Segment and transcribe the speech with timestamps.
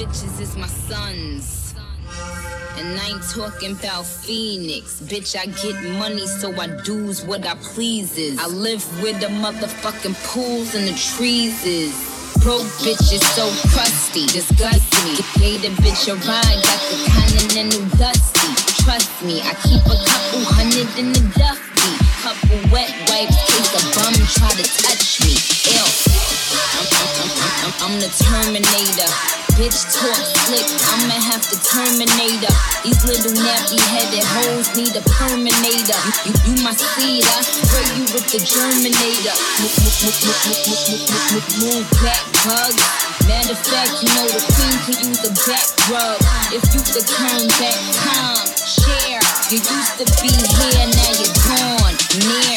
[0.00, 1.74] bitches is my sons.
[2.78, 4.98] And I ain't talking about Phoenix.
[5.02, 8.38] Bitch, I get money, so I do's what I pleases.
[8.38, 11.92] I live where the motherfucking pools and the trees is.
[12.40, 13.44] Broke bitch is so
[13.76, 15.20] crusty, disgust me.
[15.36, 18.48] Gave the bitch a ride, got the continental dusty.
[18.80, 21.92] Trust me, I keep a couple hundred in the duffy.
[22.24, 25.36] Couple wet wipes, case a bum try to touch me.
[25.68, 25.84] Ew.
[26.72, 27.30] I'm, I'm,
[27.60, 32.56] I'm, I'm the Terminator bitch talk slick, I'ma have to terminate her.
[32.80, 36.00] These little nappy headed hoes need a perminator.
[36.24, 39.36] You, you, my seed, I spray you with the germinator.
[39.60, 40.16] Move, move,
[41.28, 42.72] move, move back, bug.
[43.28, 46.16] Matter of fact, you know the queen can use a back rub.
[46.56, 49.20] If you could turn back time, share.
[49.52, 51.96] You used to be here, now you're gone.
[52.16, 52.49] Near.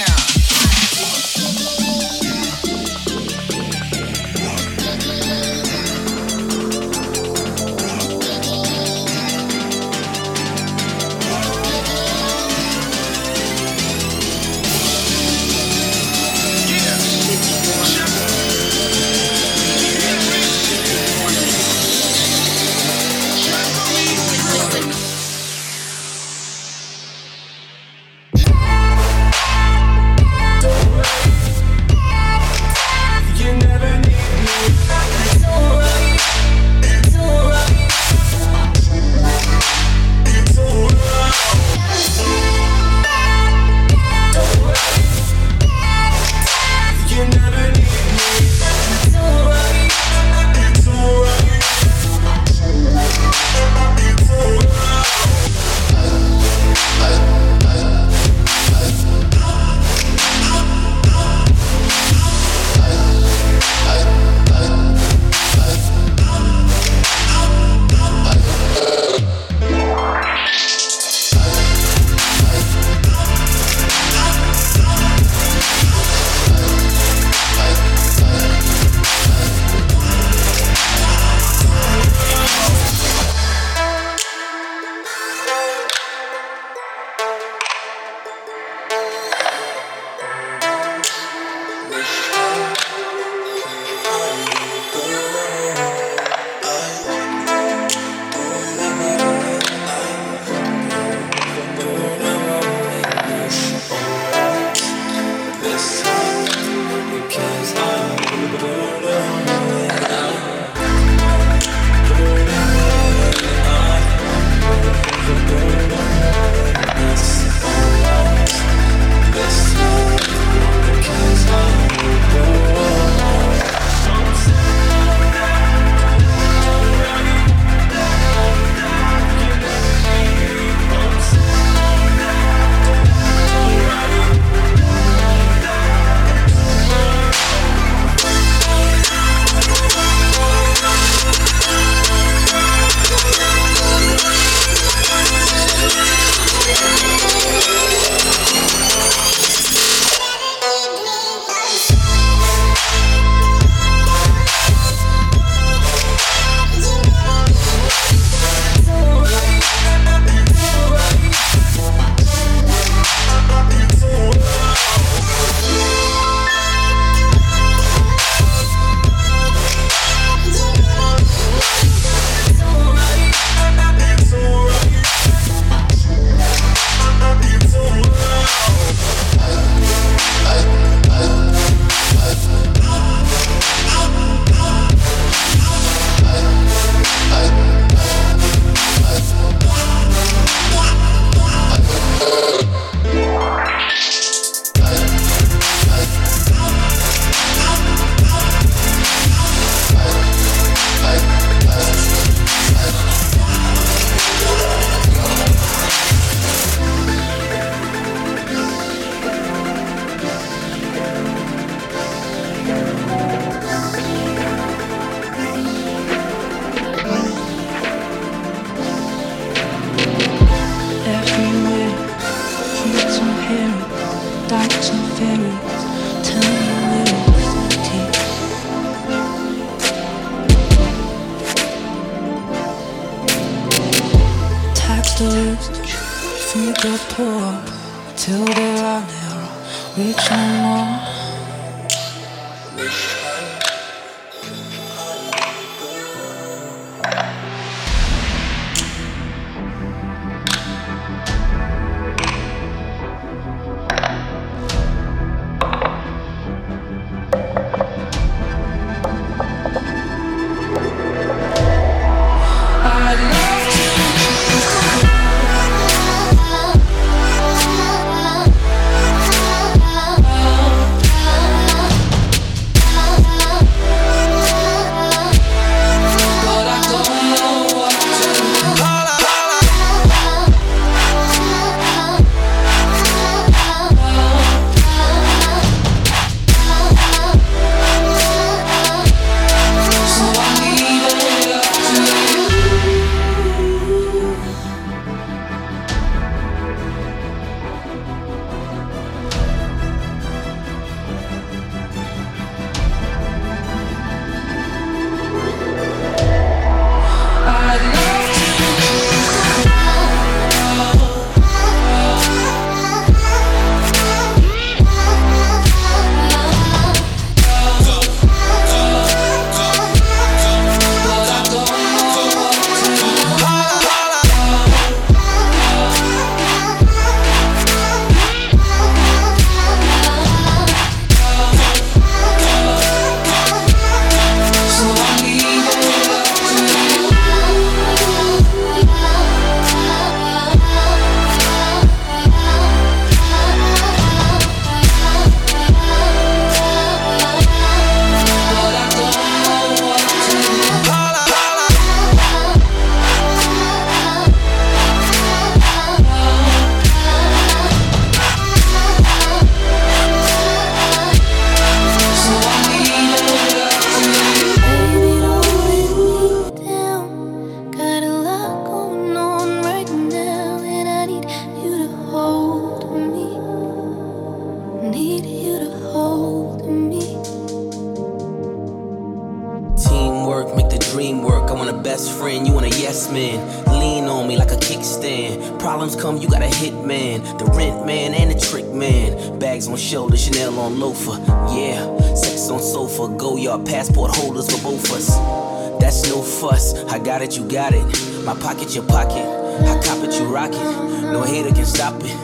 [397.23, 397.81] That you got it.
[397.83, 398.25] You got it.
[398.25, 399.25] My pocket, your pocket.
[399.25, 401.03] I cop it, you rock it.
[401.03, 402.15] No hater can stop it.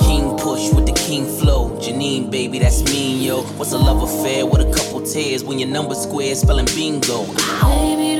[0.00, 1.70] King push with the king flow.
[1.78, 3.42] Janine, baby, that's mean, yo.
[3.58, 7.26] What's a love affair with a couple tears when your number square spelling bingo?
[7.38, 7.96] Ow.
[7.96, 8.13] Baby,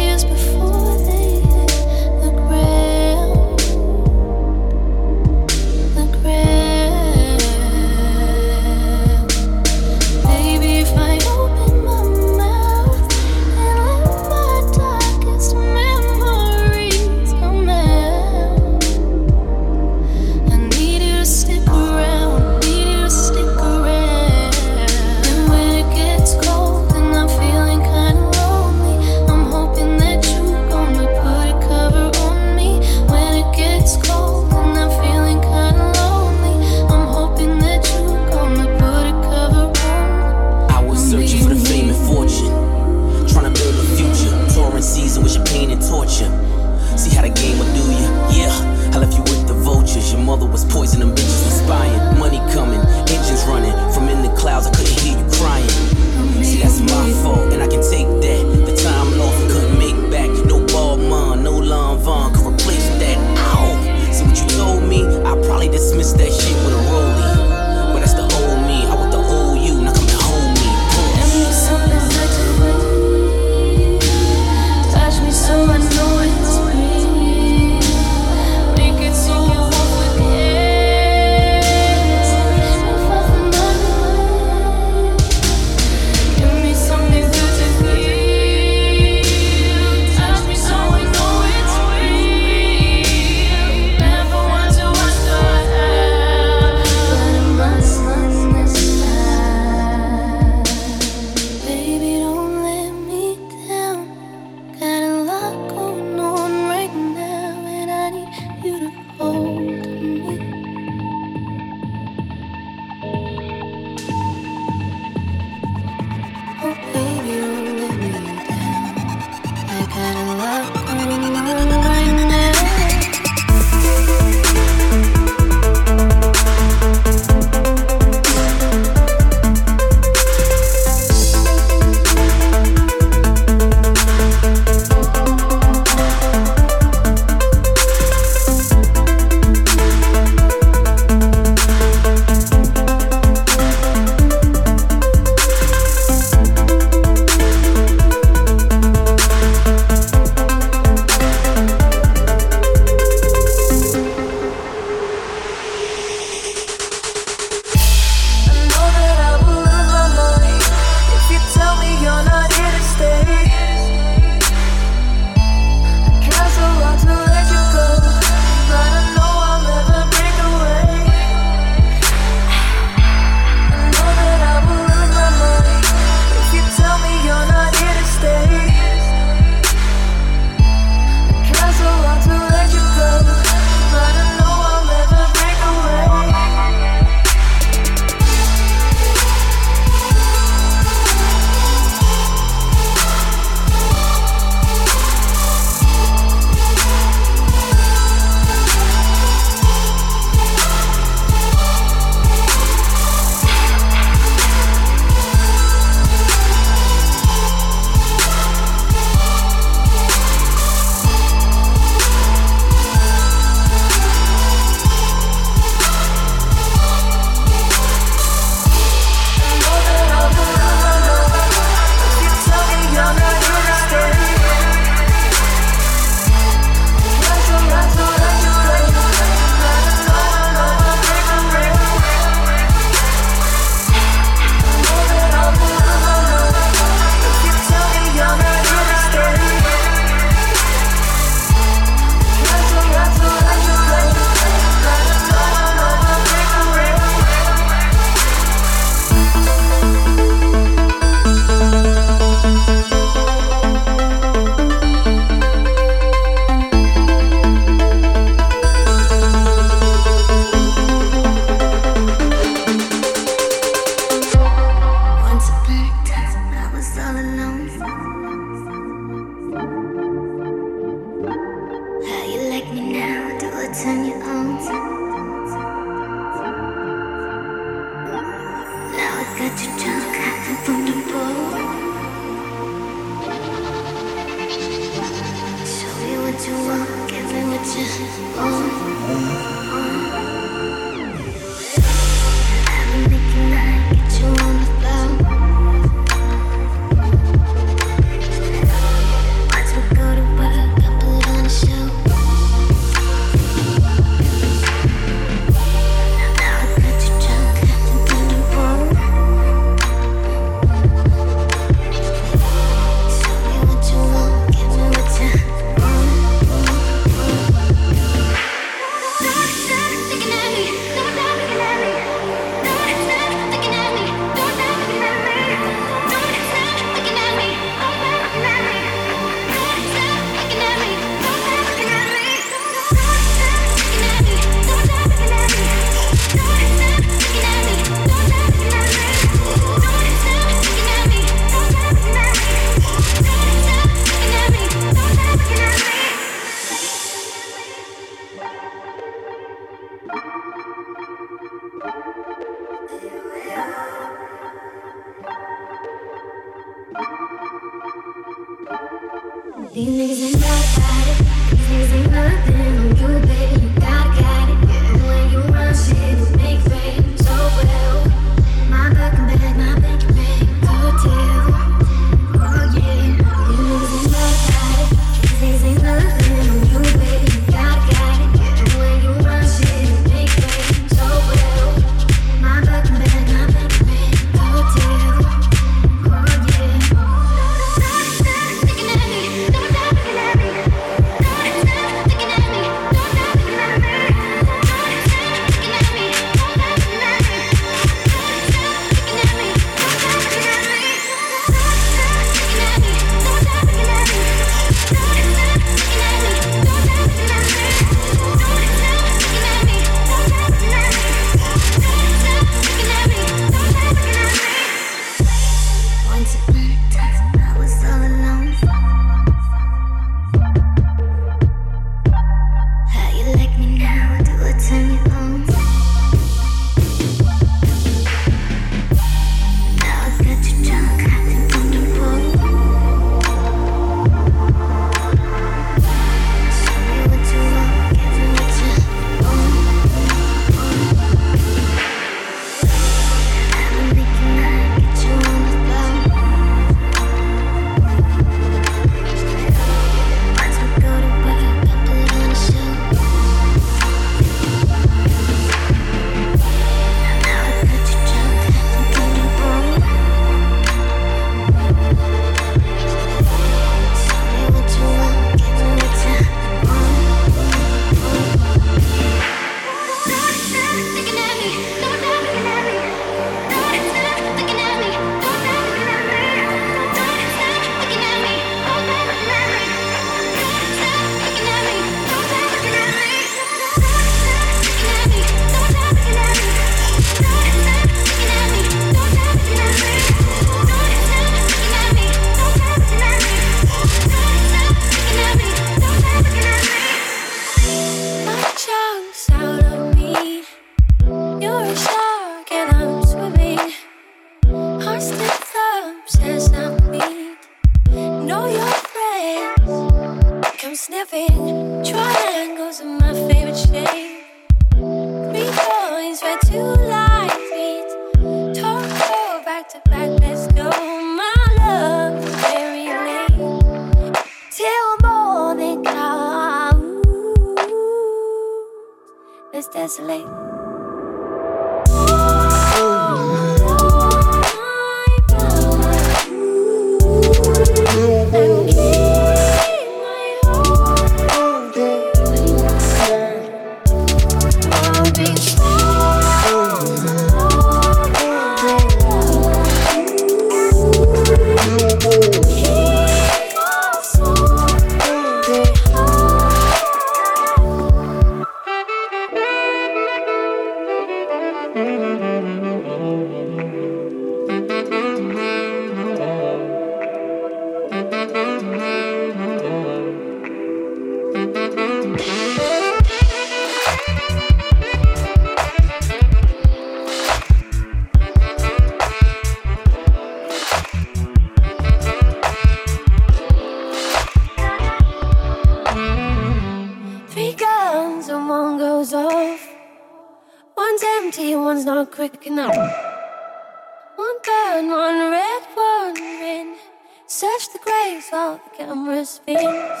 [598.56, 600.00] the camera spins.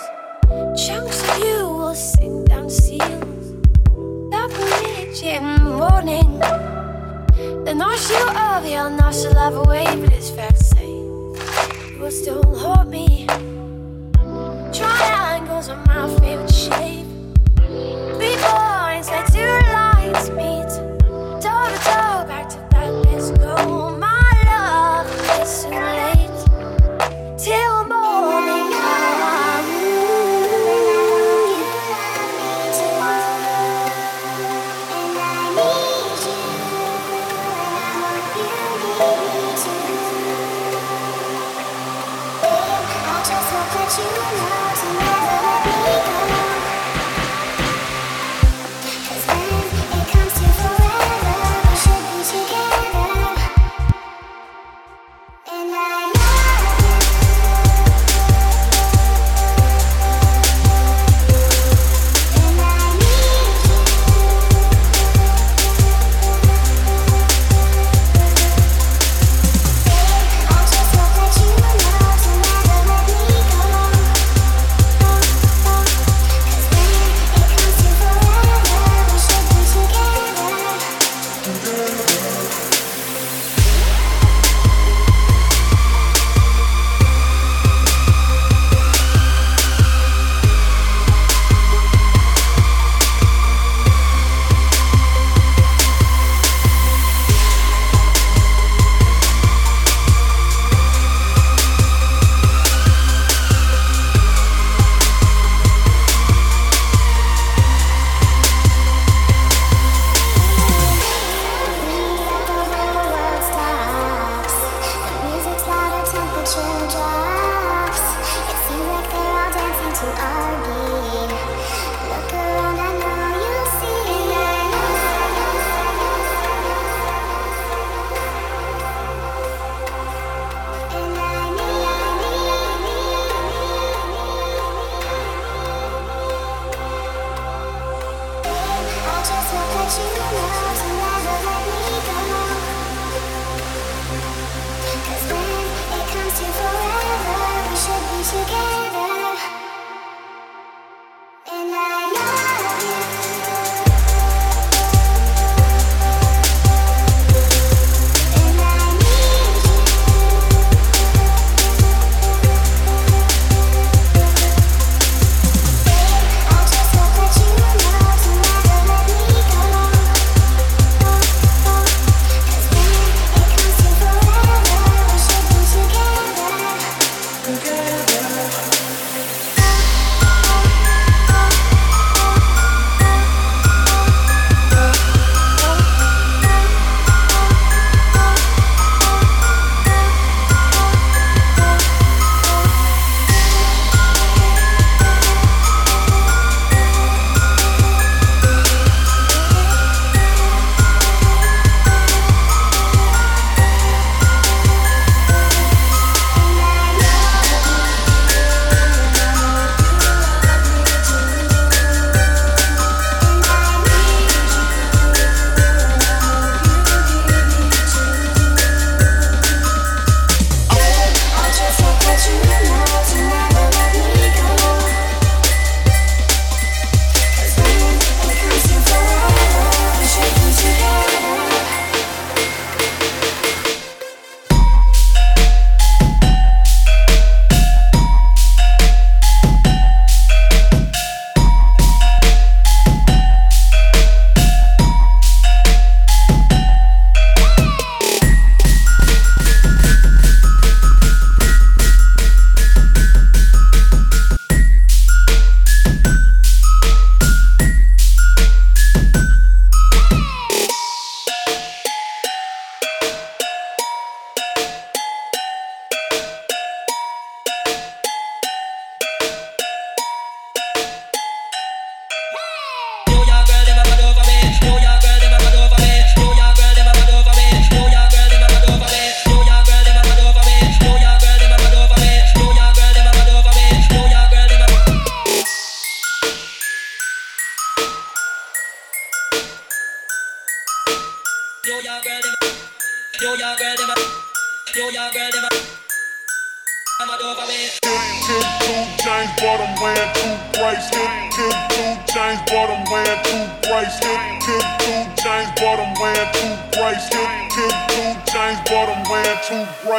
[0.86, 3.52] Chunks of you will sink down seals.
[4.30, 6.38] That bridge in morning.
[7.64, 12.42] The notion of your notion love away, but it's fair to say you will still
[12.56, 13.26] haunt me.
[14.72, 17.06] Triangles are my favorite shape.
[18.16, 18.36] Three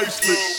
[0.08, 0.57] bracelet.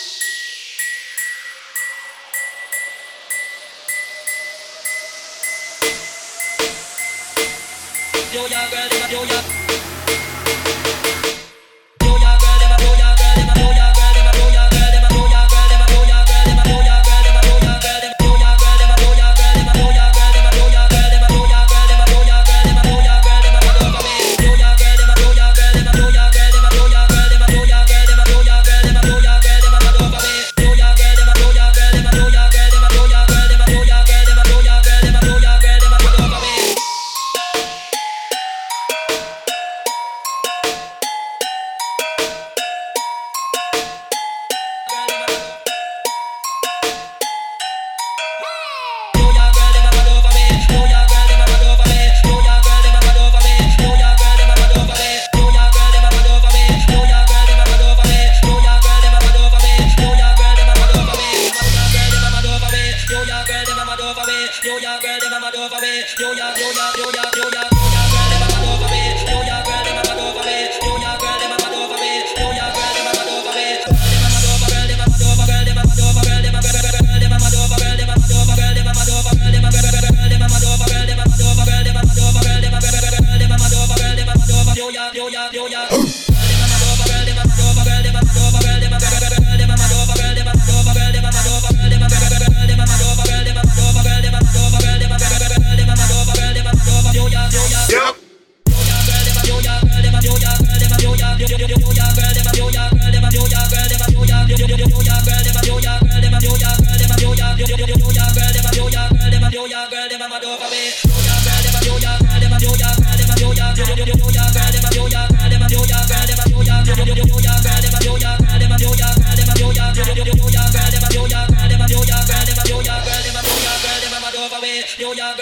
[109.50, 109.97] yo, yo, yo.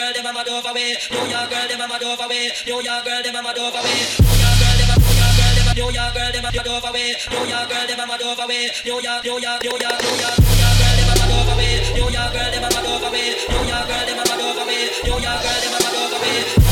[0.07, 0.95] girl, them a mad over way.
[1.11, 2.51] New York girl, them a mad over way.
[2.67, 3.99] New York girl, them a mad over way.
[4.23, 6.51] New York girl, them a New York girl, them a New York girl, them a
[6.55, 7.09] mad over way.
[7.31, 8.71] New York girl, them a mad over way.
[8.85, 11.57] New York, New York, New York, New York, New York girl, them a mad over
[11.59, 11.75] way.
[11.97, 13.29] New York girl, them a mad over way.
[13.51, 14.83] New York girl, them a mad over way.
[15.03, 16.66] New York girl, them a mad over way.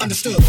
[0.00, 0.42] Understood.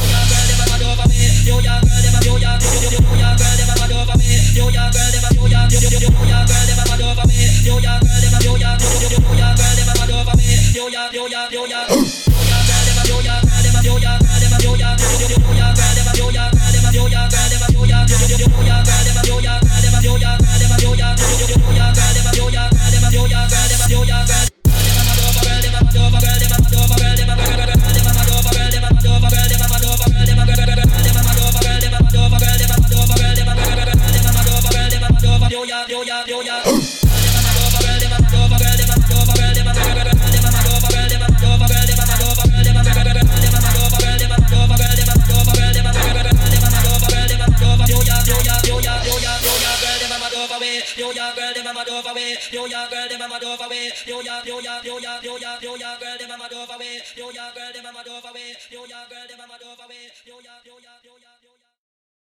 [52.51, 53.91] New York girl, them a mad over way.
[54.07, 56.77] New York, New York, New York, New York, New York girl, them a mad over
[56.79, 57.01] way.
[57.17, 58.55] New York girl, them a mad over way.
[58.71, 60.07] New York girl, them a mad over way.
[60.25, 61.28] New York, New York, New York.